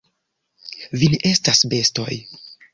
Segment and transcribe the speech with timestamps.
[1.03, 2.13] Vi ne estas bestoj!